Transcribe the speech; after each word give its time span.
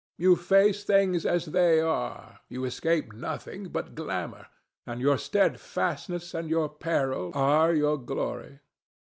You 0.17 0.35
face 0.35 0.83
things 0.83 1.27
as 1.27 1.45
they 1.45 1.79
are; 1.79 2.39
you 2.49 2.65
escape 2.65 3.13
nothing 3.13 3.67
but 3.67 3.93
glamor; 3.93 4.47
and 4.87 4.99
your 4.99 5.19
steadfastness 5.19 6.33
and 6.33 6.49
your 6.49 6.69
peril 6.69 7.31
are 7.35 7.71
your 7.75 7.99
glory. 7.99 8.61